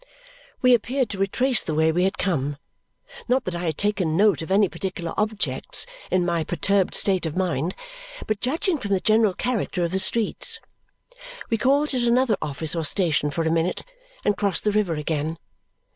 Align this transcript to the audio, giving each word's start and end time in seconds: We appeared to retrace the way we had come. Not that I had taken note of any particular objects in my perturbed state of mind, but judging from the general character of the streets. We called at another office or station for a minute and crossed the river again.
We 0.63 0.73
appeared 0.73 1.11
to 1.11 1.19
retrace 1.19 1.61
the 1.61 1.75
way 1.75 1.91
we 1.91 2.05
had 2.05 2.17
come. 2.17 2.57
Not 3.27 3.45
that 3.45 3.53
I 3.53 3.65
had 3.65 3.77
taken 3.77 4.17
note 4.17 4.41
of 4.41 4.49
any 4.49 4.67
particular 4.67 5.13
objects 5.15 5.85
in 6.09 6.25
my 6.25 6.43
perturbed 6.43 6.95
state 6.95 7.27
of 7.27 7.37
mind, 7.37 7.75
but 8.25 8.39
judging 8.41 8.79
from 8.79 8.93
the 8.93 8.99
general 8.99 9.35
character 9.35 9.83
of 9.83 9.91
the 9.91 9.99
streets. 9.99 10.59
We 11.51 11.59
called 11.59 11.93
at 11.93 12.01
another 12.01 12.35
office 12.41 12.73
or 12.75 12.83
station 12.83 13.29
for 13.29 13.43
a 13.43 13.51
minute 13.51 13.83
and 14.25 14.35
crossed 14.35 14.63
the 14.63 14.71
river 14.71 14.95
again. 14.95 15.37